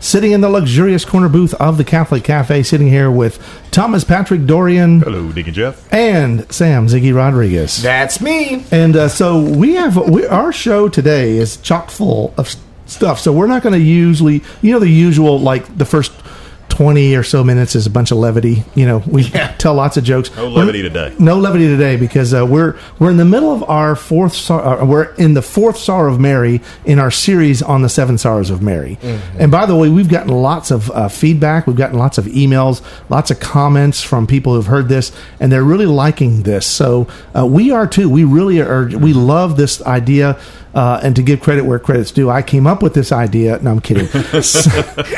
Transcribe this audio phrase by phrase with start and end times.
[0.00, 3.38] sitting in the luxurious corner booth of the Catholic Cafe, sitting here with
[3.70, 5.92] Thomas Patrick Dorian Hello, Deacon Jeff.
[5.92, 7.82] and Sam Ziggy Rodriguez.
[7.82, 8.64] That's me.
[8.70, 12.54] And uh, so we have we, our show today is chock full of
[12.86, 13.18] stuff.
[13.20, 16.12] So we're not going to usually, you know, the usual like the first
[16.76, 18.62] twenty or so minutes is a bunch of levity.
[18.74, 19.52] You know, we Yeah.
[19.58, 20.30] tell lots of jokes.
[20.36, 21.14] No levity today.
[21.18, 24.34] No levity today because uh, we're we're in the middle of our fourth.
[24.34, 28.18] Sor- uh, we're in the fourth Sorrow of Mary in our series on the seven
[28.18, 28.98] sorrows of Mary.
[29.38, 31.66] And by the way, we've gotten lots of uh, feedback.
[31.66, 35.64] We've gotten lots of emails, lots of comments from people who've heard this, and they're
[35.64, 36.66] really liking this.
[36.66, 37.06] So
[37.36, 38.10] uh, we are too.
[38.10, 38.86] We really are.
[38.86, 40.38] We love this idea.
[40.76, 43.58] Uh, and to give credit where credit's due, I came up with this idea.
[43.62, 44.04] No, I'm kidding.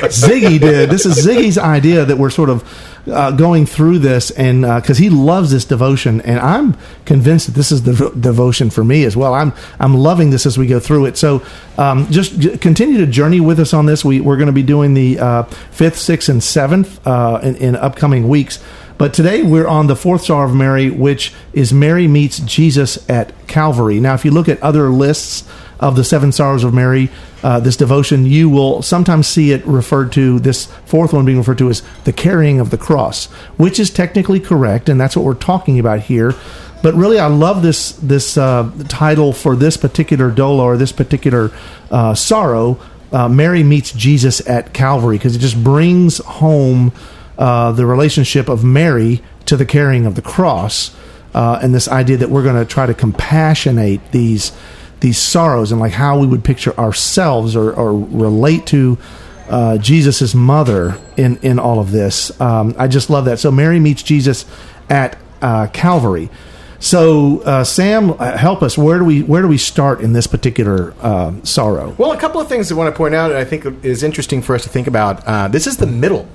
[0.06, 0.88] Ziggy did.
[0.88, 2.62] This is Ziggy's idea that we're sort of
[3.08, 7.72] uh, going through this, and because he loves this devotion, and I'm convinced that this
[7.72, 9.34] is the devotion for me as well.
[9.34, 11.16] I'm I'm loving this as we go through it.
[11.16, 11.42] So
[11.76, 14.04] um, just j- continue to journey with us on this.
[14.04, 15.42] We we're going to be doing the uh,
[15.72, 18.62] fifth, sixth, and seventh uh, in, in upcoming weeks.
[18.98, 23.32] But today we're on the fourth Star of Mary, which is Mary meets Jesus at
[23.46, 24.00] Calvary.
[24.00, 27.08] Now, if you look at other lists of the seven sorrows of Mary,
[27.44, 31.58] uh, this devotion, you will sometimes see it referred to, this fourth one being referred
[31.58, 33.26] to as the carrying of the cross,
[33.56, 36.34] which is technically correct, and that's what we're talking about here.
[36.82, 41.52] But really, I love this this uh, title for this particular dolor or this particular
[41.92, 42.80] uh, sorrow.
[43.12, 46.92] Uh, Mary meets Jesus at Calvary because it just brings home
[47.39, 50.94] uh, the relationship of Mary to the carrying of the cross,
[51.34, 54.53] uh, and this idea that we're going to try to compassionate these
[55.00, 58.98] these sorrows and like how we would picture ourselves or, or relate to
[59.48, 62.38] uh, Jesus' mother in in all of this.
[62.41, 63.38] Um, I just love that.
[63.38, 64.44] So Mary meets Jesus
[64.91, 66.31] at uh, Calvary.
[66.81, 68.77] So uh, Sam, uh, help us.
[68.77, 71.94] Where do we where do we start in this particular uh, sorrow?
[71.98, 74.43] Well, a couple of things I want to point out, and I think is interesting
[74.43, 75.25] for us to think about.
[75.27, 76.28] Uh, this is the middle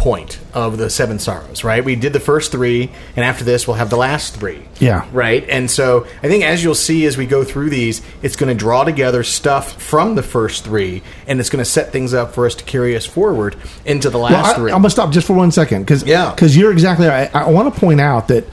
[0.00, 1.84] point of the seven sorrows, right?
[1.84, 4.62] We did the first three, and after this, we'll have the last three.
[4.78, 5.06] Yeah.
[5.12, 5.46] Right.
[5.46, 8.54] And so I think as you'll see as we go through these, it's going to
[8.58, 12.46] draw together stuff from the first three, and it's going to set things up for
[12.46, 14.72] us to carry us forward into the last Well, I, three.
[14.72, 16.30] I'm gonna stop just for one second because Yeah.
[16.34, 17.28] because you're exactly right.
[17.34, 18.44] I, I want to point out that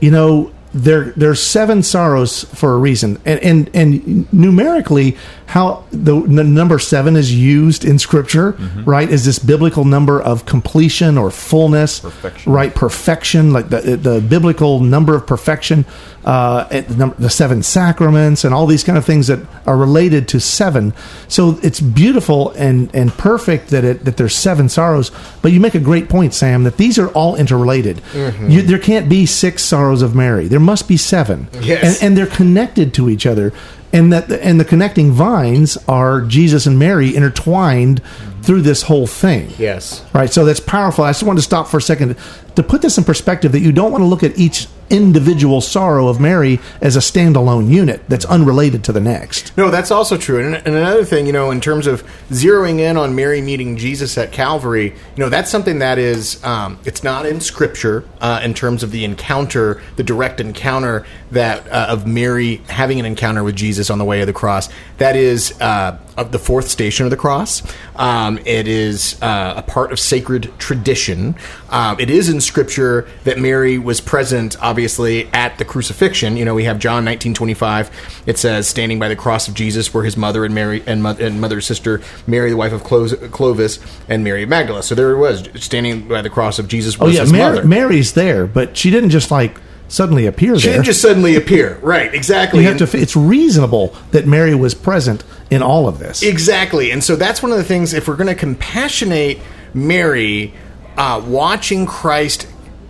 [0.00, 6.16] you know there there's seven sorrows for a reason, and and and numerically how the,
[6.16, 8.52] n number seven is used in Scripture,
[8.84, 9.08] right?
[9.08, 12.52] Is this biblical number of completion or fullness, Perfection.
[12.52, 12.74] right?
[12.74, 15.84] Perfection, like the the biblical number of perfection,
[16.24, 20.26] uh, the, number, the seven sacraments, and all these kind of things that are related
[20.28, 20.92] to seven.
[21.28, 25.10] So it's beautiful and and perfect that it that there's seven sorrows.
[25.42, 28.00] But you make a great point, Sam, that these are all interrelated.
[28.14, 30.48] You, there can't be six sorrows of Mary.
[30.48, 32.00] There must be seven, Yes.
[32.02, 33.52] and, and they're connected to each other.
[33.94, 38.02] And that and the connecting vines are Jesus and Mary intertwined
[38.44, 39.50] through this whole thing.
[39.58, 40.04] yes.
[40.12, 40.30] Right.
[40.30, 41.04] So that's powerful.
[41.04, 42.16] I just wanted to stop for a second
[42.56, 46.08] to put this in perspective that you don't want to look at each individual sorrow
[46.08, 49.56] of Mary as a standalone unit that's unrelated to the next.
[49.56, 50.38] No, that's also true.
[50.38, 54.16] And, and another thing, you know, in terms of zeroing in on Mary meeting Jesus
[54.18, 58.52] at Calvary, you know, that's something that is, um, it's not in Scripture uh, in
[58.54, 63.56] terms of the encounter, the direct encounter that uh, of Mary having an encounter with
[63.56, 64.68] Jesus on the way of the cross.
[64.98, 67.62] That is uh, of the fourth station of the cross.
[67.96, 71.36] Um, it is uh, a part of sacred tradition.
[71.70, 76.36] Um, it is in Scripture that Mary was present, obviously, at the crucifixion.
[76.36, 77.90] You know, we have John nineteen twenty five.
[78.26, 81.16] It says, "Standing by the cross of Jesus were his mother and Mary and, mo-
[81.18, 85.10] and mother's sister, Mary, the wife of Clo- Clopas, and Mary of Magdala." So there
[85.12, 87.64] it was, standing by the cross of Jesus Oh yeah, his mother.
[87.64, 89.58] Mary's there, but she didn't just like
[89.94, 90.82] suddenly appear she there.
[90.82, 92.12] just suddenly appear, right?
[92.14, 92.60] Exactly.
[92.60, 92.98] you have And- to.
[92.98, 96.22] It's reasonable that Mary was present in all of this.
[96.22, 96.90] Exactly.
[96.90, 99.38] And so that's one of the things, if we're going to compassionate
[99.72, 100.52] Mary,
[100.96, 102.46] uh, watching Christ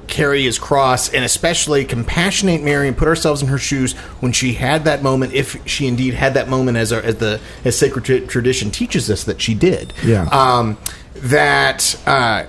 [0.06, 4.52] carry his cross, and especially compassionate Mary and put ourselves in her shoes when she
[4.54, 8.04] had that moment, if she indeed had that moment, as, our, as the as sacred
[8.04, 9.92] tra- tradition teaches us that she did.
[10.04, 10.24] Yeah.
[10.30, 10.76] Um,
[11.14, 11.98] that.
[12.06, 12.44] Uh,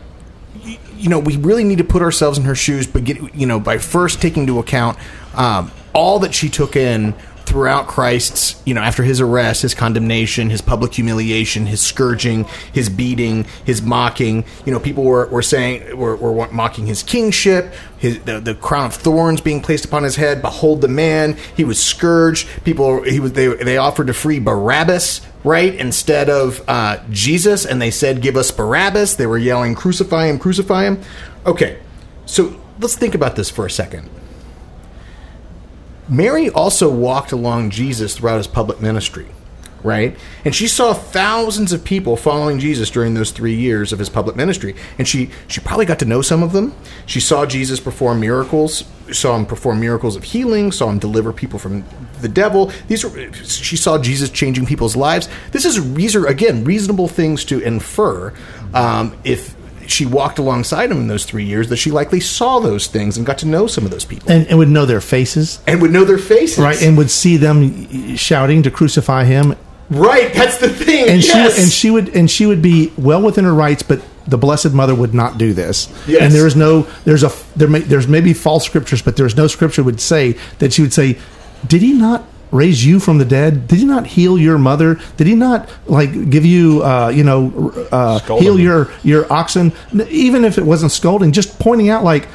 [1.05, 3.59] you know, we really need to put ourselves in her shoes, but get you know
[3.59, 4.97] by first taking into account
[5.35, 7.13] um, all that she took in
[7.45, 12.89] throughout Christ's, you know, after his arrest, his condemnation, his public humiliation, his scourging, his
[12.89, 18.19] beating, his mocking, you know, people were, were saying, were, were mocking his kingship, his,
[18.23, 20.41] the, the crown of thorns being placed upon his head.
[20.41, 21.37] Behold the man.
[21.55, 22.47] He was scourged.
[22.63, 27.81] People, he was, they, they offered to free Barabbas, right, instead of uh, Jesus, and
[27.81, 29.15] they said, give us Barabbas.
[29.15, 31.01] They were yelling, crucify him, crucify him.
[31.45, 31.79] Okay,
[32.25, 34.09] so let's think about this for a second.
[36.07, 39.25] Mary also walked along Jesus throughout his public ministry,
[39.83, 40.15] right?
[40.43, 44.35] And she saw thousands of people following Jesus during those three years of his public
[44.35, 44.75] ministry.
[44.99, 46.75] And she, she probably got to know some of them.
[47.05, 51.57] She saw Jesus perform miracles, saw him perform miracles of healing, saw him deliver people
[51.57, 51.83] from
[52.21, 52.71] the devil.
[52.87, 55.27] These were, she saw Jesus changing people's lives.
[55.51, 58.33] This is these are again reasonable things to infer
[58.73, 59.54] um, if
[59.87, 63.25] she walked alongside him in those three years that she likely saw those things and
[63.25, 65.91] got to know some of those people and, and would know their faces, and would
[65.91, 66.81] know their faces, right?
[66.81, 69.55] And would see them shouting to crucify him,
[69.89, 70.33] right?
[70.33, 71.09] That's the thing.
[71.09, 71.55] and yes.
[71.55, 74.73] she and she would and she would be well within her rights, but the Blessed
[74.73, 75.87] Mother would not do this.
[76.07, 76.21] Yes.
[76.21, 79.47] And there is no there's a there may, there's maybe false scriptures, but there's no
[79.47, 81.17] scripture would say that she would say,
[81.67, 82.23] "Did he not?"
[82.55, 86.11] Raise you from the dead did he not heal your mother did he not like
[86.29, 89.71] give you uh, you know uh, heal your your oxen
[90.09, 92.27] even if it wasn't scolding just pointing out like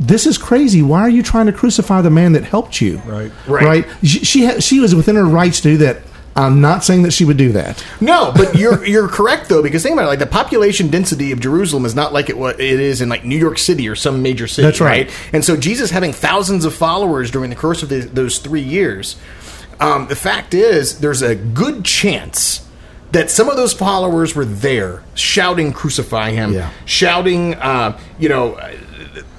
[0.00, 3.30] this is crazy why are you trying to crucify the man that helped you Right.
[3.46, 3.64] Right.
[3.64, 5.98] right she she, ha- she was within her rights to do that
[6.34, 9.82] i'm not saying that she would do that No, but you're you're correct though because
[9.82, 10.08] think about it.
[10.08, 13.22] Like the population density of Jerusalem is not like it what it is in like
[13.24, 14.64] New York City or some major city.
[14.66, 15.10] That's right.
[15.34, 19.16] And so Jesus having thousands of followers during the course of the, those three years,
[19.82, 22.66] um, the fact is there's a good chance
[23.12, 26.70] that some of those followers were there shouting "Crucify him!" Yeah.
[26.86, 28.72] shouting, uh, you know, uh,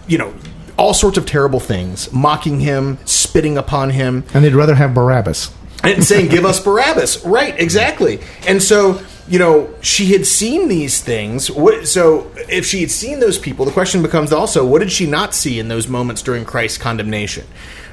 [0.08, 0.34] you know.
[0.76, 5.52] All sorts of terrible things, mocking him, spitting upon him, and they'd rather have barabbas
[5.84, 8.22] and saying, "Give us Barabbas." Right, exactly.
[8.48, 11.52] And so, you know, she had seen these things.
[11.52, 15.06] What, so, if she had seen those people, the question becomes also, what did she
[15.06, 17.46] not see in those moments during Christ's condemnation?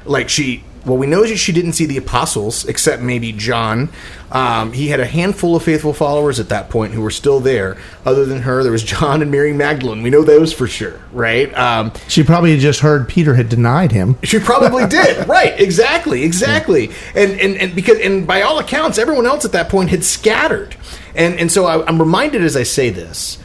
[0.07, 3.91] Like she, well, we know that she didn't see the apostles, except maybe John.
[4.33, 7.77] Um, he had a handful of faithful followers at that point who were still there.
[8.07, 10.03] Other than her, there was John and Mary Magdalene.
[10.03, 11.53] We know those for sure, right?
[11.57, 14.17] Um, She probably just heard Peter had denied him.
[14.23, 15.29] she probably did.
[15.29, 15.59] Right.
[15.61, 16.23] Exactly.
[16.23, 16.91] Exactly.
[17.15, 20.77] And, and and because and by all accounts, everyone else at that point had scattered.
[21.17, 23.37] And and so I, I'm reminded as I say this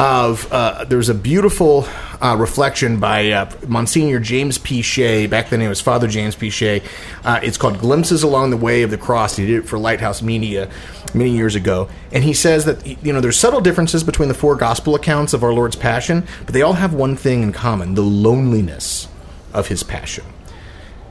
[0.00, 1.86] of uh, there's a beautiful
[2.22, 4.80] uh, reflection by uh, Monsignor James P.
[4.80, 5.26] Shea.
[5.26, 6.48] Back then, it was Father James P.
[6.48, 6.82] Shea.
[7.22, 10.22] Uh, it's called "Glimpses Along the Way of the Cross." He did it for Lighthouse
[10.22, 10.70] Media
[11.12, 14.56] many years ago, and he says that you know there's subtle differences between the four
[14.56, 18.02] gospel accounts of our Lord's Passion, but they all have one thing in common: the
[18.02, 19.06] loneliness
[19.52, 20.24] of His Passion.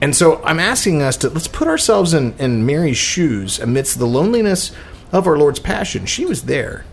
[0.01, 4.07] And so I'm asking us to let's put ourselves in, in Mary's shoes amidst the
[4.07, 4.71] loneliness
[5.12, 6.07] of our Lord's passion.
[6.07, 6.85] She was there.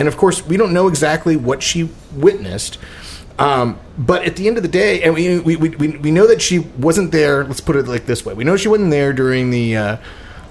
[0.00, 2.78] And of course, we don't know exactly what she witnessed.
[3.38, 6.40] Um, but at the end of the day, and we, we, we, we know that
[6.40, 7.44] she wasn't there.
[7.44, 9.96] Let's put it like this way: we know she wasn't there during the uh,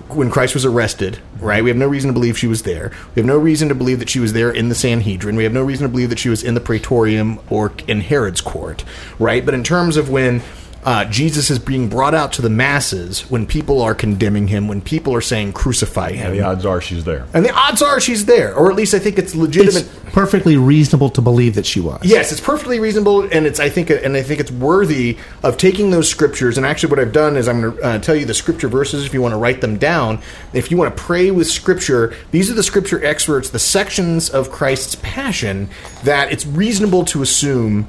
[0.10, 1.20] when Christ was arrested.
[1.40, 1.64] Right?
[1.64, 2.92] We have no reason to believe she was there.
[3.16, 5.36] We have no reason to believe that she was there in the Sanhedrin.
[5.36, 8.42] We have no reason to believe that she was in the Praetorium or in Herod's
[8.42, 8.86] court.
[9.18, 9.44] Right?
[9.44, 10.44] But in terms of when
[10.90, 14.82] uh, Jesus is being brought out to the masses when people are condemning him, when
[14.82, 16.32] people are saying crucify him.
[16.32, 17.28] The odds are she's there.
[17.32, 19.84] And the odds are she's there, or at least I think it's legitimate.
[19.84, 22.04] It's perfectly reasonable to believe that she was.
[22.04, 25.92] Yes, it's perfectly reasonable, and it's I think and I think it's worthy of taking
[25.92, 26.58] those scriptures.
[26.58, 29.06] And actually, what I've done is I'm going to uh, tell you the scripture verses
[29.06, 30.24] if you want to write them down.
[30.54, 34.50] If you want to pray with scripture, these are the scripture excerpts, the sections of
[34.50, 35.70] Christ's passion
[36.04, 37.88] that it's reasonable to assume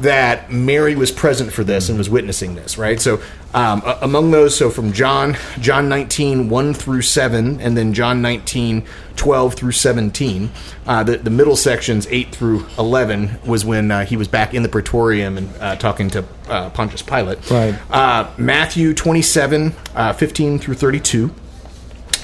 [0.00, 3.00] that Mary was present for this and was witnessing this, right?
[3.00, 3.20] So,
[3.54, 8.84] um, among those, so from John, John 19, 1 through 7, and then John 19,
[9.16, 10.50] 12 through 17.
[10.86, 14.62] Uh, the, the middle sections, 8 through 11, was when uh, he was back in
[14.62, 17.50] the Praetorium and uh, talking to uh, Pontius Pilate.
[17.50, 17.74] Right.
[17.90, 21.34] Uh, Matthew 27, uh, 15 through 32.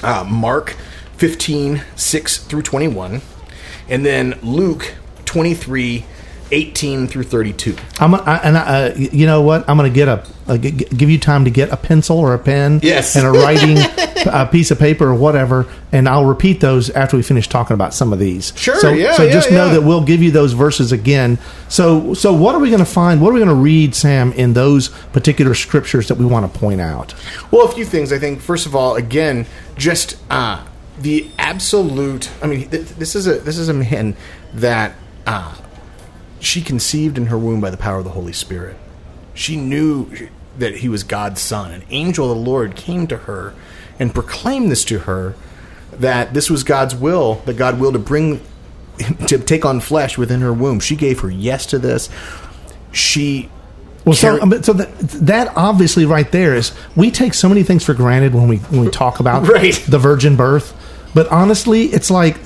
[0.03, 0.75] Uh, Mark
[1.17, 3.21] 15, 6 through 21.
[3.89, 6.05] And then Luke 23,
[6.51, 7.75] 18 through 32.
[7.99, 9.67] I'm a- I, and I, uh, you know what?
[9.69, 12.33] I'm going to get a, a g- give you time to get a pencil or
[12.33, 13.15] a pen, Yes.
[13.15, 13.77] and a writing
[14.27, 17.93] a piece of paper or whatever, and I'll repeat those after we finish talking about
[17.93, 18.53] some of these.
[18.55, 21.37] Sure, So, yeah, so yeah, just know that we'll give you those verses again.
[21.69, 23.21] So, so what are we going to find?
[23.21, 26.59] What are we going to read, Sam, in those particular scriptures that we want to
[26.59, 27.13] point out?
[27.51, 28.11] Well, a few things.
[28.13, 29.45] I think first of all, again,
[29.77, 30.63] just uh,
[30.99, 32.29] the absolute.
[32.41, 34.15] I mean, th- this is a this is a man
[34.53, 34.93] that
[35.27, 35.53] uh,
[36.45, 38.75] she conceived in her womb by the power of the Holy Spirit.
[39.33, 40.09] She knew
[40.57, 41.71] that he was God's son.
[41.71, 43.53] An angel of the Lord came to her
[43.99, 45.35] and proclaimed this to her
[45.91, 48.41] that this was God's will, that God willed to bring
[49.27, 50.79] to take on flesh within her womb.
[50.79, 52.09] She gave her yes to this.
[52.91, 53.49] She
[54.05, 57.83] Well, so, um, so that, that obviously right there is we take so many things
[57.83, 59.73] for granted when we when we talk about Right.
[59.87, 60.73] the virgin birth,
[61.13, 62.37] but honestly, it's like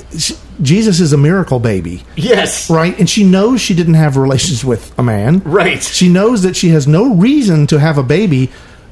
[0.62, 2.98] Jesus is a miracle baby, yes, right?
[3.00, 5.82] And she knows she didn't have relations with a man, Right.
[5.82, 8.50] She knows that she has no reason to have a baby,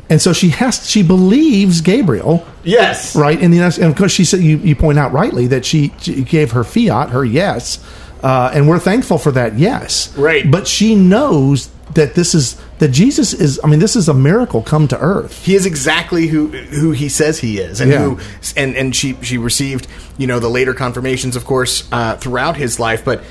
[0.09, 3.39] and so she has she believes Gabriel, yes, right?
[3.41, 6.24] And, the, and of course, she said you, you point out rightly that she, she
[6.24, 7.83] gave her fiat, her yes,
[8.24, 10.50] uh, and we're thankful for that yes, Right.
[10.50, 13.60] But she knows that this is that Jesus is.
[13.63, 15.43] I mean, this is a miracle come to earth.
[15.46, 18.03] he is exactly who who he says he is, and Yeah.
[18.03, 18.19] who
[18.55, 22.79] and and she she received you know the later confirmations, of course, uh, throughout his
[22.79, 23.03] life.
[23.03, 23.24] But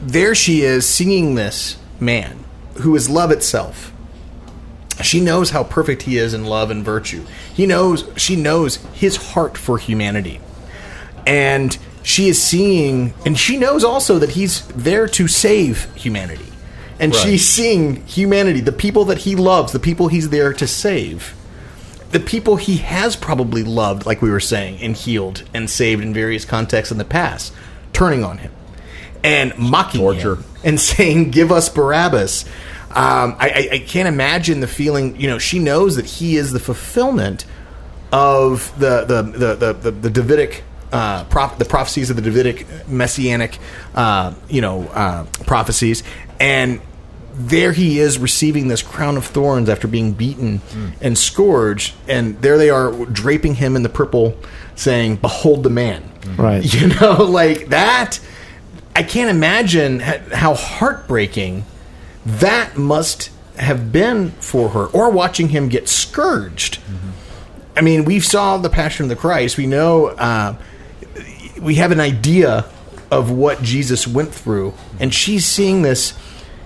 [0.00, 2.44] there she is singing this man
[2.82, 3.92] who is love itself.
[5.02, 7.24] She knows how perfect he is in love and virtue.
[7.52, 10.40] He knows she knows his heart for humanity,
[11.26, 16.44] and she is seeing, and she knows also that he's there to save humanity.
[17.02, 17.22] And Right.
[17.22, 21.34] she's seeing humanity, the people that he loves, the people he's there to save
[22.12, 26.12] the people he has probably loved, like we were saying, and healed and saved in
[26.12, 27.54] various contexts in the past,
[27.94, 28.52] turning on him
[29.24, 30.34] and mocking Torture.
[30.34, 32.44] him and saying, "Give us Barabbas."
[32.90, 35.18] Um, I, I, I can't imagine the feeling.
[35.18, 37.46] You know, she knows that he is the fulfillment
[38.12, 40.64] of the the the the, the, the Davidic.
[40.92, 43.56] Uh, prof- the prophecies of the Davidic messianic,
[43.94, 46.02] uh, you know, uh, prophecies,
[46.38, 46.82] and
[47.34, 50.60] there he is receiving this crown of thorns after being beaten
[51.00, 54.36] and scourged, and there they are draping him in the purple,
[54.74, 56.02] saying, "Behold the man."
[56.36, 56.62] Right.
[56.80, 58.20] You know, like that.
[58.94, 61.64] I can't imagine how heartbreaking
[62.26, 66.78] that must have been for her, or watching him get scourged.
[67.74, 69.56] I mean, we saw the Passion of the Christ.
[69.56, 70.56] We know, uh,
[71.60, 72.66] we have an idea
[73.10, 76.12] of what Jesus went through, and she's seeing this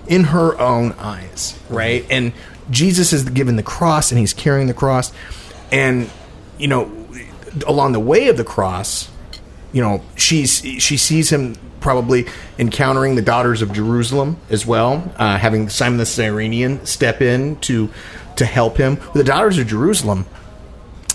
[0.07, 2.05] in her own eyes, right?
[2.09, 2.33] And
[2.69, 5.11] Jesus is given the cross, and he's carrying the cross,
[5.71, 6.09] and
[6.57, 6.91] you know,
[7.65, 9.09] along the way of the cross,
[9.71, 12.25] you know, she's she sees him probably
[12.57, 17.89] encountering the daughters of Jerusalem as well, uh, having Simon the Cyrenian step in to
[18.37, 18.95] to help him.
[18.97, 20.25] With the daughters of Jerusalem,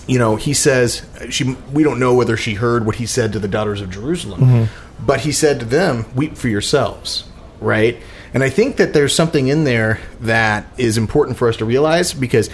[0.06, 1.56] you know, he says she.
[1.72, 4.68] We don't know whether she heard what he said to the daughters of Jerusalem,
[5.04, 7.24] but he said to them, "Weep for yourselves."
[7.60, 8.02] Right,
[8.34, 12.14] and I think that there's something in there that is important for us to realize
[12.14, 12.48] because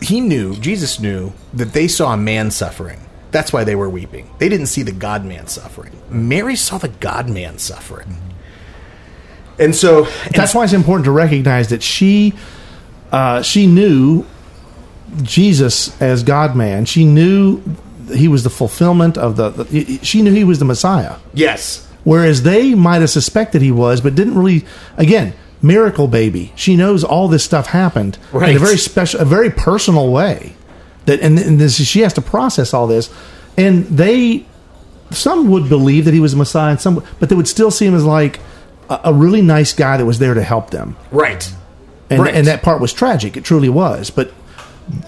[0.00, 3.00] he knew, Jesus knew, that they saw a man suffering.
[3.30, 4.30] That's why they were weeping.
[4.38, 6.00] They didn't see the God man suffering.
[6.08, 8.16] Mary saw the God man suffering.
[9.58, 12.34] And so and That's why it's important to recognize that she
[13.10, 14.24] uh, she knew
[15.22, 16.84] Jesus as God man.
[16.84, 17.62] She knew
[18.14, 19.98] he was the fulfillment of the, the.
[20.02, 21.16] She knew he was the Messiah.
[21.34, 21.87] yes.
[22.08, 24.64] Whereas they might have suspected he was, but didn't really.
[24.96, 26.52] Again, miracle baby.
[26.54, 30.54] She knows all this stuff happened in a very special, a very personal way.
[31.04, 33.10] That and, and this, she has to process all this,
[33.58, 34.46] and they
[35.10, 37.84] some would believe that he was a Messiah, and some, but they would still see
[37.84, 38.40] him as like
[38.88, 40.96] a, a really nice guy that was there to help them.
[41.10, 41.52] Right.
[42.08, 42.34] And, Right.
[42.34, 43.36] and that part was tragic.
[43.36, 44.08] It truly was.
[44.08, 44.32] But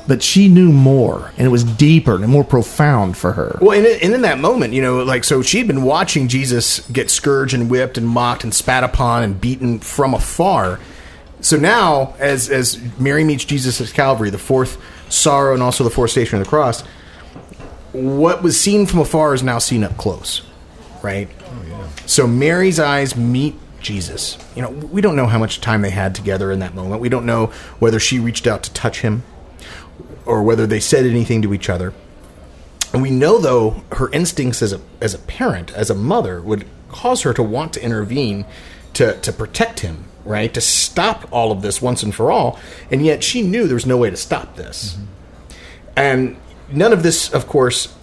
[0.07, 3.59] but she knew more, and it was deeper and more profound for her.
[3.61, 6.81] Well, and, in- and in that moment, you know, like, so she'd been watching Jesus
[6.89, 10.81] get scourged and whipped and mocked and spat upon and beaten from afar.
[11.41, 14.77] So now, as as Mary meets Jesus at Calvary, the fourth
[15.09, 16.83] sorrow and also the fourth station of the cross,
[17.93, 20.43] what was seen from afar is now seen up close,
[21.03, 21.29] right?
[21.73, 24.37] Oh, so Mary's eyes meet Jesus.
[24.55, 27.01] You know, we don't know how much time they had together in that moment.
[27.01, 27.47] We don't know
[27.79, 29.23] whether she reached out to touch him
[30.27, 31.93] or whether they said anything to each other.
[32.93, 36.67] And we know, though, her instincts as a as a parent, as a mother, would
[36.89, 38.45] cause her to want to intervene
[38.95, 40.53] to to protect him, right?
[40.55, 42.59] To stop all of this once and for all.
[42.91, 44.95] And yet, she knew there was no way to stop this.
[44.95, 45.05] Mm-hmm.
[45.97, 46.37] And
[46.73, 47.95] none of this, of course,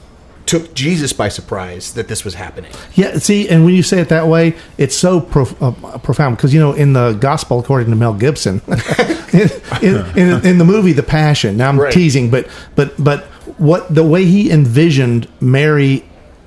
[0.48, 2.72] took Jesus by surprise that this was happening.
[2.96, 6.54] Yeah, see, and when you say it that way, it's so prof- uh, profound because
[6.54, 8.62] you know in the gospel according to Mel Gibson,
[9.34, 9.50] in,
[9.82, 11.58] in, in, in the movie The Passion.
[11.58, 11.92] Now I'm Right.
[11.94, 13.26] teasing, but but but
[13.60, 16.04] what the way he envisioned Mary,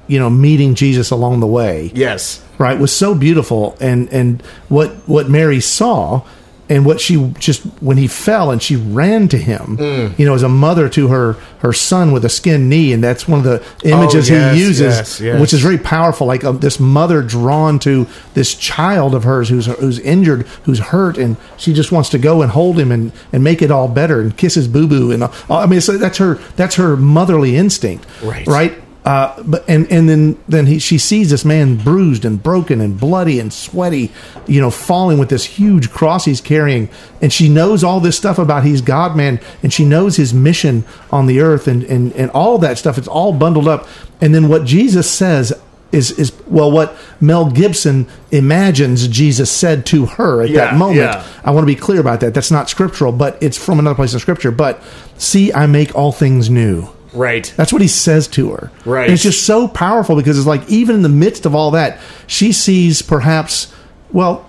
[0.06, 2.42] you know, meeting Jesus along the way, Yes.
[2.58, 6.22] right, was so beautiful, and and what what Mary saw.
[6.70, 10.18] And what she just when he fell and she ran to him, Mm.
[10.18, 13.28] you know, as a mother to her her son with a skinned knee, and that's
[13.28, 15.40] one of the images Oh, yes, he uses, yes, yes.
[15.40, 16.26] which is very powerful.
[16.26, 21.18] Like um, this mother drawn to this child of hers who's who's injured, who's hurt,
[21.18, 24.20] and she just wants to go and hold him and, and make it all better
[24.22, 25.32] and kiss his boo boo and all.
[25.50, 28.46] I mean, so that's her that's her motherly instinct, Right.
[28.46, 28.82] Right.
[29.02, 33.00] Uh, but and and then then he she sees this man bruised and broken and
[33.00, 34.12] bloody and sweaty,
[34.46, 36.86] you know, falling with this huge cross he's carrying,
[37.22, 40.84] and she knows all this stuff about he's God man, and she knows his mission
[41.10, 42.98] on the earth, and and and all that stuff.
[42.98, 43.88] It's all bundled up,
[44.20, 45.52] and then what Jesus says
[45.92, 50.98] is is well what Mel Gibson imagines Jesus said to her at Yeah, that moment.
[50.98, 51.24] yeah.
[51.42, 52.34] I want to be clear about that.
[52.34, 54.50] That's not scriptural, but it's from another place in scripture.
[54.50, 54.82] But
[55.16, 56.90] see, I make all things new.
[57.12, 57.52] Right.
[57.56, 58.70] That's what he says to her.
[58.84, 59.04] Right.
[59.04, 61.98] And it's just so powerful because it's like even in the midst of all that,
[62.26, 63.72] she sees perhaps,
[64.12, 64.48] well,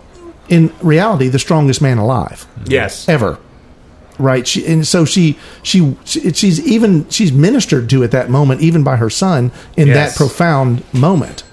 [0.50, 3.08] in reality, the strongest man alive Yes.
[3.10, 3.40] ever.
[4.20, 4.48] Right.
[4.48, 8.84] She, and so she, she, she, she's even, she's ministered to at that moment, even
[8.84, 10.12] by her son in Yes.
[10.12, 11.44] that profound moment.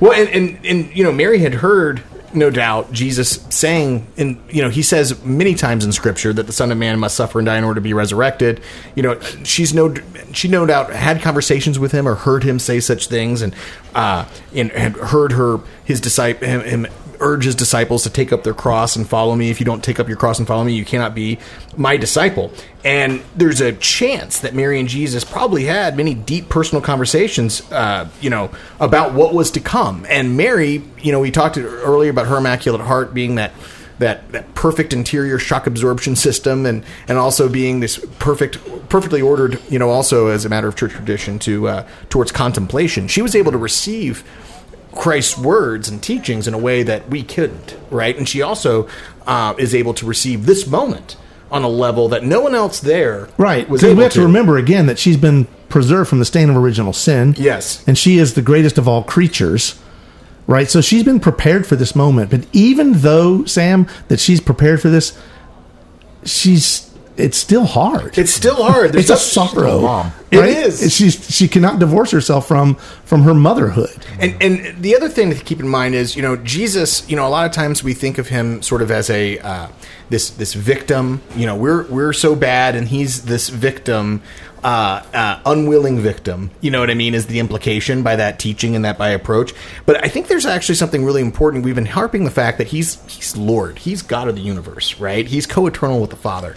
[0.00, 2.00] Well, and, and and you know, Mary had heard,
[2.34, 6.52] no doubt, Jesus saying, and you know, he says many times in Scripture that the
[6.52, 8.60] Son of Man must suffer and die in order to be resurrected.
[8.94, 9.94] You know, she's no,
[10.32, 13.54] she no doubt had conversations with him or heard him say such things, and
[13.94, 16.86] uh, and had heard her his disciple him, him
[17.20, 19.50] urge his disciples to take up their cross and follow me.
[19.50, 21.38] If you don't take up your cross and follow me, you cannot be
[21.76, 22.52] my disciple.
[22.84, 28.08] And there's a chance that Mary and Jesus probably had many deep personal conversations, uh,
[28.20, 30.06] you know, about what was to come.
[30.08, 33.52] And Mary, you know, we talked earlier about her immaculate heart being that.
[33.98, 38.58] That, that perfect interior shock absorption system and, and also being this perfect
[38.90, 43.08] perfectly ordered you know also as a matter of church tradition to uh, towards contemplation
[43.08, 44.22] she was able to receive
[44.96, 48.16] Christ's words and teachings in a way that we couldn't, right?
[48.16, 48.88] And she also
[49.26, 51.16] uh, is able to receive this moment
[51.50, 53.68] on a level that no one else there Right.
[53.68, 56.56] was able we have to remember again that she's been preserved from the stain of
[56.56, 57.34] original sin.
[57.38, 57.86] Yes.
[57.86, 59.80] And she is the greatest of all creatures.
[60.48, 60.68] Right.
[60.68, 62.30] So she's been prepared for this moment.
[62.30, 65.16] But even though, Sam, that she's prepared for this,
[66.24, 68.18] she's it's still hard.
[68.18, 68.94] It's still hard.
[68.96, 70.10] it's a sorrow.
[70.30, 70.48] It right?
[70.48, 70.92] is.
[70.92, 73.96] She's she cannot divorce herself from from her motherhood.
[74.18, 77.08] And and the other thing to keep in mind is, you know, Jesus.
[77.08, 79.68] You know, a lot of times we think of him sort of as a uh,
[80.08, 81.22] this this victim.
[81.36, 84.20] You know, we're we're so bad, and he's this victim,
[84.64, 86.50] uh, uh, unwilling victim.
[86.60, 87.14] You know what I mean?
[87.14, 89.54] Is the implication by that teaching and that by approach?
[89.84, 91.64] But I think there's actually something really important.
[91.64, 95.24] We've been harping the fact that he's he's Lord, he's God of the universe, right?
[95.24, 96.56] He's co-eternal with the Father.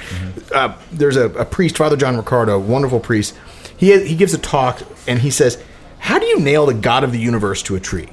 [0.51, 3.35] Uh, there's a, a priest, Father John Riccardo, wonderful priest.
[3.79, 5.61] He he gives a talk and he says,
[5.99, 8.09] "How do you nail the God of the universe to a tree?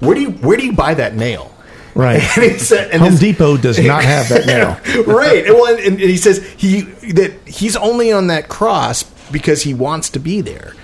[0.00, 1.52] Where do you where do you buy that nail?"
[1.94, 2.22] Right.
[2.36, 4.78] And he said, and Home this- Depot does not have that nail.
[5.06, 5.44] right.
[5.44, 9.74] And, well, and, and he says he that he's only on that cross because he
[9.74, 10.74] wants to be there.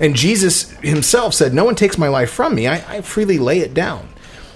[0.00, 2.66] And Jesus himself said, "No one takes my life from me.
[2.66, 4.08] I, I freely lay it down."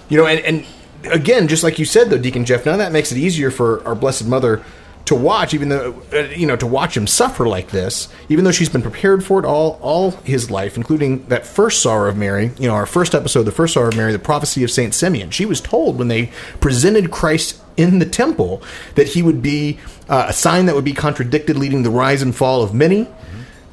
[0.09, 0.65] You know, and, and
[1.13, 3.85] again, just like you said, though, Deacon Jeff, none of that makes it easier for
[3.85, 4.63] our Blessed Mother
[5.07, 8.51] to watch, even though uh, you know to watch him suffer like this, even though
[8.51, 12.51] she's been prepared for it all all his life, including that first sorrow of Mary.
[12.59, 15.31] You know, our first episode, the first sorrow of Mary, the prophecy of Saint Simeon.
[15.31, 18.61] She was told when they presented Christ in the temple
[18.95, 22.35] that he would be uh, a sign that would be contradicted, leading the rise and
[22.35, 23.07] fall of many,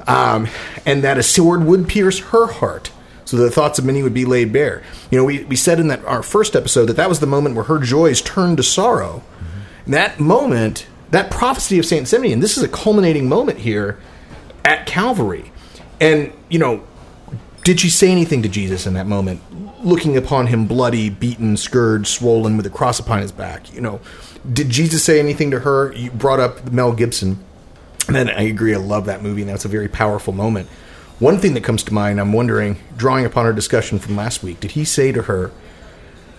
[0.07, 0.47] um,
[0.85, 2.91] and that a sword would pierce her heart.
[3.25, 4.83] So that the thoughts of many would be laid bare.
[5.09, 7.55] You know, we, we said in that our first episode that that was the moment
[7.55, 9.23] where her joys turned to sorrow.
[9.85, 13.99] And that moment, that prophecy of Saint Simeon, this is a culminating moment here
[14.63, 15.51] at Calvary.
[16.01, 16.83] And you know,
[17.63, 19.41] did she say anything to Jesus in that moment,
[19.83, 23.73] looking upon him bloody, beaten, scourged, swollen, with a cross upon his back?
[23.73, 24.01] You know,
[24.51, 25.91] did Jesus say anything to her?
[25.93, 27.39] You brought up Mel Gibson.
[28.07, 30.69] And I agree, I love that movie, and that's a very powerful moment.
[31.17, 34.59] One thing that comes to mind, I'm wondering, drawing upon our discussion from last week,
[34.59, 35.51] did he say to her,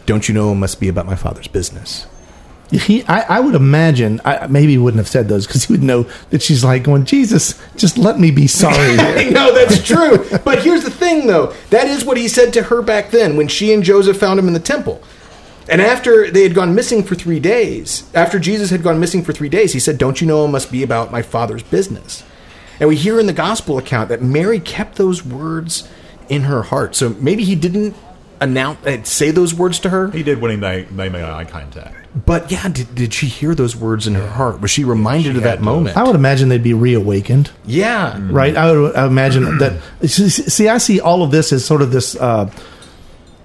[0.04, 2.06] Don't you know it must be about my father's business?
[2.70, 5.84] He, I, I would imagine, I, maybe he wouldn't have said those because he would
[5.84, 8.96] know that she's like going, Jesus, just let me be sorry.
[9.30, 10.26] no that's true.
[10.44, 11.54] but here's the thing, though.
[11.70, 14.48] That is what he said to her back then when she and Joseph found him
[14.48, 15.00] in the temple.
[15.68, 19.32] And after they had gone missing for three days, after Jesus had gone missing for
[19.32, 22.24] three days, he said, Don't you know it must be about my father's business?
[22.78, 25.88] And we hear in the gospel account that Mary kept those words
[26.28, 26.94] in her heart.
[26.94, 27.96] So maybe he didn't
[28.40, 30.10] announce, uh, say those words to her.
[30.10, 31.94] He did when he made, they made eye contact.
[32.24, 34.60] But yeah, did, did she hear those words in her heart?
[34.60, 35.62] Was she reminded She of that to.
[35.62, 35.96] moment?
[35.96, 37.50] I would imagine they'd be reawakened.
[37.66, 38.18] yeah.
[38.30, 38.56] right?
[38.56, 39.80] I would I would imagine that.
[40.08, 42.50] See, see, I see all of this as sort of this uh,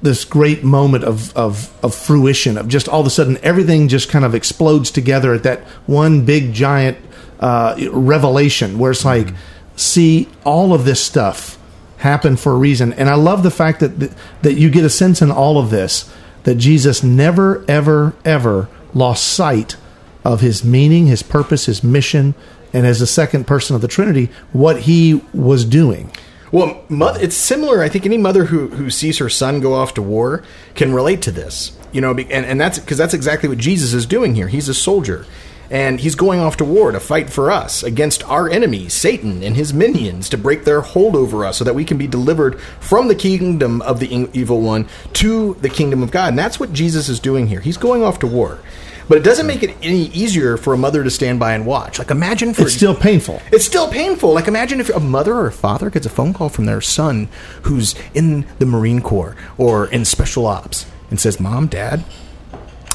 [0.02, 4.10] this great moment of, of of fruition of just all of a sudden everything just
[4.10, 6.98] kind of explodes together at that one big giant
[7.40, 9.28] uh, revelation where it's like
[9.76, 11.58] see all of this stuff
[12.02, 14.12] happen for a reason and i love the fact that
[14.42, 16.12] that you get a sense in all of this
[16.44, 19.78] that jesus never ever ever lost sight
[20.26, 22.34] of his meaning his purpose his mission
[22.74, 26.12] and as the second person of the trinity what he was doing
[26.52, 27.82] Well, mother, it's similar.
[27.82, 30.44] I think any mother who, who sees her son go off to war
[30.76, 31.72] can relate to this.
[31.94, 34.50] You know, and, and that's because that's exactly what Jesus is doing here.
[34.50, 35.26] He's a soldier,
[35.72, 39.56] and he's going off to war to fight for us against our enemy, Satan, and
[39.56, 43.08] his minions, to break their hold over us, so that we can be delivered from
[43.08, 46.28] the kingdom of the evil one to the kingdom of God.
[46.28, 47.62] And that's what Jesus is doing here.
[47.62, 48.60] He's going off to war.
[49.08, 52.00] But it doesn't make it any easier for a mother to stand by and watch.
[52.00, 54.34] Like imagine for it's still painful it's still painful.
[54.34, 57.28] Like imagine if a mother or a father gets a phone call from their son
[57.64, 62.06] who's in the Marine Corps or in special ops and says, "Mom, Dad,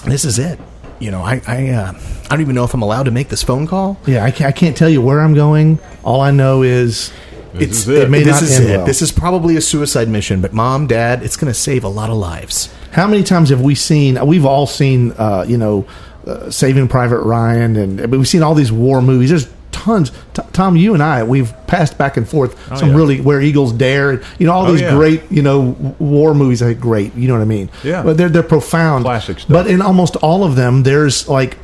[0.07, 0.59] this is it.
[0.99, 1.93] You know, I I, uh,
[2.25, 3.99] I don't even know if I'm allowed to make this phone call.
[4.07, 5.79] Yeah, I can't, I can't tell you where I'm going.
[6.03, 7.13] All I know is
[7.53, 8.11] This is it it.
[8.11, 8.77] may this not is end it.
[8.79, 8.87] well.
[8.87, 12.09] This is probably a suicide mission, but Mom, Dad, it's going to save a lot
[12.11, 12.73] of lives.
[12.93, 14.19] How many times have we seen?
[14.27, 15.87] We've all seen, uh, you know,
[16.27, 19.29] uh, Saving Private Ryan, and but we've seen all these war movies.
[19.31, 19.49] There's
[19.87, 20.11] tons.
[20.35, 22.97] T- Tom, you and I, we've passed back and forth oh, some yeah.
[22.97, 24.95] really where Eagles Dare, you know, all Oh, these yeah.
[24.95, 26.61] great, you know, war movies.
[26.63, 27.15] Are great.
[27.15, 27.71] You know what I mean?
[27.85, 28.03] Yeah.
[28.03, 29.05] But they're they're profound.
[29.05, 29.51] Classic stuff.
[29.53, 31.57] But in almost all of them, there's like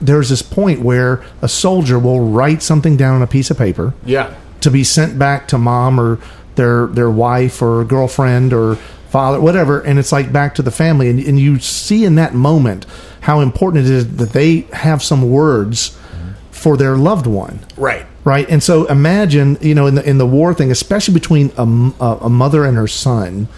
[0.00, 3.94] there's this point where a soldier will write something down on a piece of paper
[4.04, 4.34] Yeah.
[4.60, 6.18] to be sent back to mom or
[6.56, 8.76] their their wife or girlfriend or
[9.10, 12.34] father whatever and it's like back to the family and, and you see in that
[12.34, 12.84] moment
[13.20, 15.96] how important it is that they have some words
[16.62, 17.58] for their loved one.
[17.76, 18.06] Right.
[18.24, 18.48] right?
[18.48, 21.62] And so imagine you know in the in the war thing especially between a,
[22.28, 23.48] a mother and her son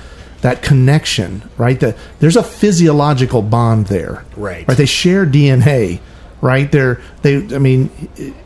[0.40, 1.78] that connection right?
[1.80, 4.24] That there's a physiological bond there.
[4.36, 4.66] Right.
[4.66, 4.76] right?
[4.76, 6.00] They share dna
[6.40, 6.70] right?
[6.72, 7.90] They're they i mean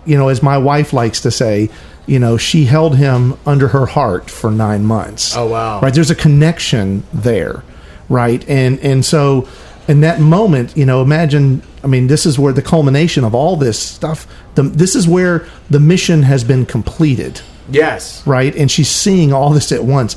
[0.04, 1.70] you know as my wife likes to say
[2.06, 5.36] you know she held him under her heart for nine months.
[5.36, 5.80] Oh, wow.
[5.80, 5.94] right?
[5.94, 7.62] There's a connection there
[8.08, 8.48] right?
[8.48, 9.48] And and so
[9.86, 13.56] in that moment you know imagine i mean this is where the culmination of all
[13.56, 14.26] this stuff
[14.62, 17.40] the, this is where the mission has been completed
[17.70, 18.26] Yes.
[18.26, 20.16] right and she's seeing all this at once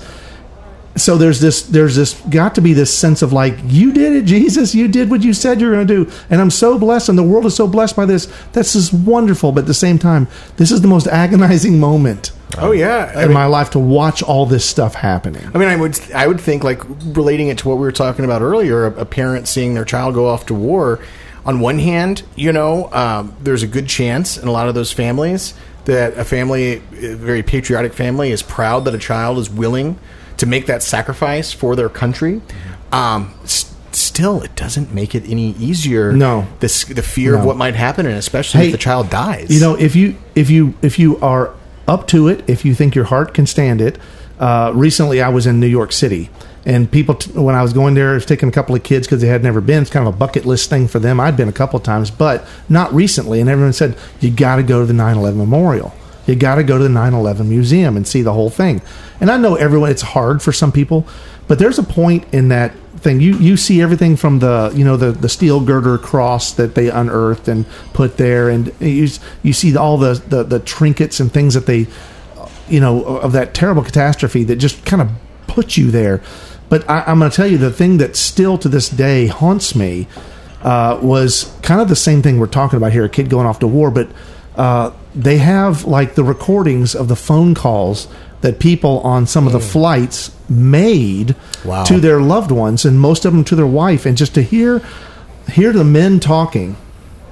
[0.97, 4.25] so there's this there's this got to be this sense of like you did it
[4.25, 7.17] jesus you did what you said you're going to do and i'm so blessed and
[7.17, 10.27] the world is so blessed by this this is wonderful but at the same time
[10.57, 13.13] this is the most agonizing moment Oh yeah.
[13.15, 15.97] I in mean- my life to watch all this stuff happening I mean, I would
[16.13, 19.05] I would think like relating it to what we were talking about earlier, a, a
[19.05, 20.99] parent seeing their child go off to war.
[21.45, 24.91] On one hand, you know, um, there's a good chance in a lot of those
[24.91, 25.53] families
[25.85, 29.97] that a family, a very patriotic family, is proud that a child is willing
[30.37, 32.41] to make that sacrifice for their country.
[32.91, 36.11] Um, s- still, it doesn't make it any easier.
[36.13, 36.45] No.
[36.59, 37.47] the the fear of No.
[37.47, 39.49] what might happen, and especially Hey, if the child dies.
[39.49, 41.53] You know, if you if you if you are
[41.87, 43.97] up to it, if you think your heart can stand it.
[44.39, 46.29] Uh, recently, I was in New York City,
[46.65, 49.07] and people t- when I was going there, I was taking a couple of kids
[49.07, 49.81] because they had never been.
[49.81, 51.19] It's kind of a bucket list thing for them.
[51.19, 53.41] I'd been a couple of times, but not recently.
[53.41, 55.93] And everyone said you got to go to the 9/11 memorial.
[56.27, 58.81] You got to go to the 9/11 museum and see the whole thing.
[59.19, 59.89] And I know everyone.
[59.89, 61.07] It's hard for some people,
[61.47, 63.19] but there's a point in that thing.
[63.19, 66.89] You you see everything from the you know the the steel girder cross that they
[66.89, 69.07] unearthed and put there, and you
[69.41, 71.87] you see all the the, the trinkets and things that they
[72.69, 75.09] you know of that terrible catastrophe that just kind of
[75.47, 76.21] put you there.
[76.71, 79.75] But I, I'm going to tell you the thing that still to this day haunts
[79.75, 80.07] me
[80.63, 83.59] uh, was kind of the same thing we're talking about here: a kid going off
[83.59, 84.09] to war, but
[84.55, 88.07] uh, they have like the recordings of the phone calls
[88.39, 91.83] that people on some of the flights made Wow.
[91.83, 94.81] to their loved ones, and most of them to their wife, and just to hear
[95.51, 96.77] hear the men talking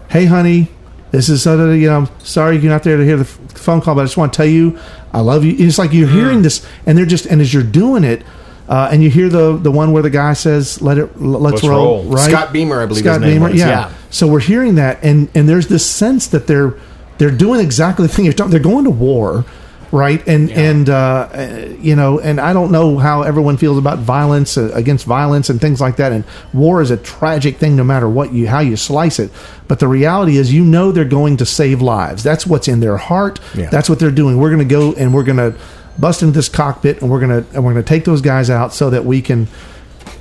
[0.10, 0.68] hey honey
[1.12, 4.02] this is uh, you know sorry you're not there to hear the phone call but
[4.02, 4.78] i just want to tell you
[5.14, 5.56] i love you.
[5.58, 8.24] It's like you're hearing this and they're just and as you're doing it
[8.70, 11.64] uh, and you hear the the one where the guy says let it let's, Let's
[11.68, 12.12] roll, roll.
[12.14, 13.60] right Scott Beamer, I believe scott his name beamer was.
[13.60, 13.68] yeah.
[13.68, 13.94] Yeah.
[14.12, 16.76] so we're hearing that and and there's this sense that they're
[17.18, 19.44] they're doing exactly the thing you're talking they're going to war
[19.92, 20.94] right and and uh,
[21.34, 25.50] uh, you know and i don't know how everyone feels about violence uh, against violence
[25.50, 28.60] and things like that and war is a tragic thing no matter what you how
[28.60, 29.32] you slice it
[29.68, 32.98] but the reality is you know they're going to save lives that's what's in their
[32.98, 33.72] heart Yeah.
[33.72, 35.56] that's what they're doing we're going to go and we're going to
[36.00, 38.74] bust into this cockpit and we're going to and we're to take those guys out
[38.74, 39.48] so that we can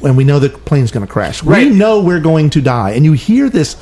[0.05, 1.69] and we know the plane's going to crash Right.
[1.71, 3.77] we know we're going to die and you hear this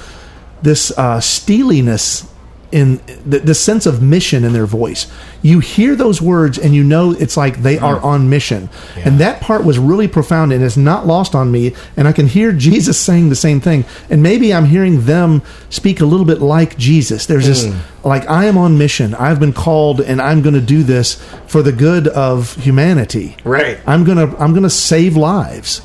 [0.62, 2.30] this uh, steeliness
[2.72, 5.11] in the, the sense of mission in their voice.
[5.42, 8.05] You hear those words and you know it's like they are mm.
[8.05, 8.68] on mission.
[8.96, 11.74] And that part was really profound and it's not lost on me.
[11.96, 13.85] And I can hear Jesus saying the same thing.
[14.11, 17.26] And maybe I'm hearing them speak a little bit like Jesus.
[17.26, 17.79] There's this, mm.
[18.05, 19.14] like, I am on mission.
[19.14, 21.14] I've been called and I'm going to do this
[21.46, 23.37] for the good of humanity.
[23.44, 23.79] Right.
[23.87, 25.83] I'm going to, I'm going to save lives.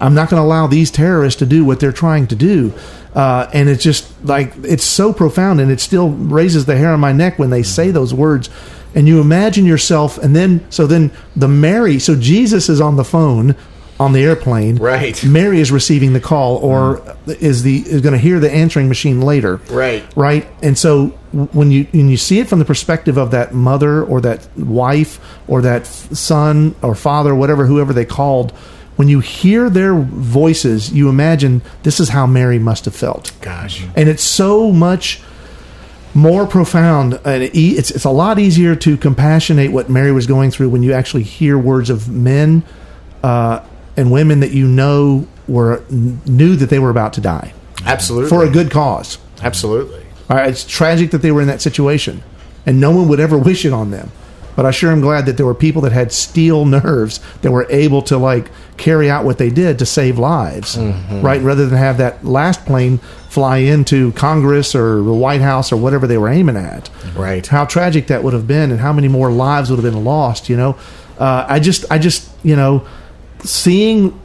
[0.00, 2.72] I'm not going to allow these terrorists to do what they're trying to do.
[3.14, 7.00] Uh, and it's just like it's so profound, and it still raises the hair on
[7.00, 8.50] my neck when they say those words.
[8.94, 13.04] And you imagine yourself, and then so then the Mary, so Jesus is on the
[13.04, 13.54] phone
[14.00, 15.22] on the airplane, Right.
[15.24, 19.20] Mary is receiving the call, or is the is going to hear the answering machine
[19.20, 20.04] later, Right.
[20.14, 20.46] right?
[20.62, 24.20] And so when you when you see it from the perspective of that mother or
[24.20, 25.18] that wife
[25.48, 28.52] or that son or father, whatever, whoever they called,
[28.98, 33.30] when you hear their voices, you imagine this is how Mary must have felt.
[33.40, 33.86] Gosh.
[33.94, 35.22] And it's so much
[36.14, 40.68] more profound and it's it's a lot easier to compassionate what Mary was going through
[40.68, 42.64] when you actually hear words of men
[43.22, 43.64] uh,
[43.96, 47.52] and women that you know were knew that they were about to die
[47.84, 48.28] Absolutely.
[48.28, 49.18] for a good cause.
[49.42, 50.04] Absolutely.
[50.28, 52.24] All right, it's tragic that they were in that situation,
[52.66, 54.10] and no one would ever wish it on them.
[54.58, 57.64] But I sure am glad that there were people that had steel nerves that were
[57.70, 61.40] able to like carry out what they did to save lives, right?
[61.40, 66.08] Rather than have that last plane fly into Congress or the White House or whatever
[66.08, 66.90] they were aiming at.
[67.14, 67.46] Right.
[67.46, 70.48] How tragic that would have been, and how many more lives would have been lost.
[70.48, 70.76] You know,
[71.20, 72.84] uh, I just, I just, you know,
[73.44, 74.20] seeing,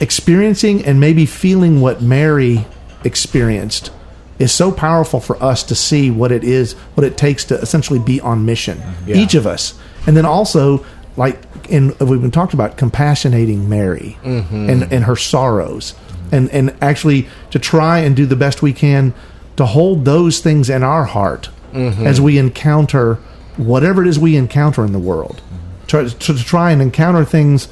[0.00, 2.64] experiencing, and maybe feeling what Mary
[3.04, 3.90] experienced
[4.38, 7.98] is so powerful for us to see what it is, what it takes to essentially
[7.98, 8.80] be on mission.
[9.06, 10.84] Each of us, and then also
[11.16, 14.70] like in we've been talking about compassionating Mary mm-hmm.
[14.70, 15.94] and and her sorrows,
[16.30, 19.12] and and actually to try and do the best we can
[19.56, 22.06] to hold those things in our heart mm-hmm.
[22.06, 23.16] as we encounter
[23.56, 25.42] whatever it is we encounter in the world.
[25.88, 27.66] Try, to, to try and encounter things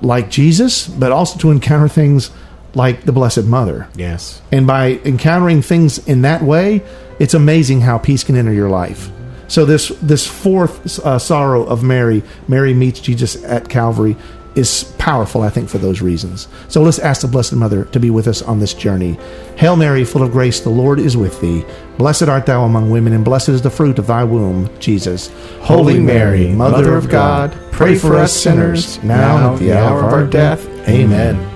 [0.00, 2.30] like Jesus, but also to encounter things
[2.76, 3.88] like the Blessed Mother.
[3.96, 4.40] Yes.
[4.52, 6.84] And by encountering things in that way,
[7.18, 9.10] it's amazing how peace can enter your life.
[9.48, 14.16] So this this fourth uh, sorrow of Mary, Mary meets Jesus at Calvary,
[14.56, 15.42] is powerful.
[15.42, 16.48] I think for those reasons.
[16.68, 19.18] So let's ask the Blessed Mother to be with us on this journey.
[19.56, 21.64] Hail Mary, full of grace, the Lord is with thee.
[21.96, 25.30] Blessed art thou among women, and blessed is the fruit of thy womb, Jesus.
[25.60, 30.12] Holy Mary, Mother of God, pray for us sinners now and at the hour of
[30.12, 30.66] our death.
[30.88, 31.55] Amen.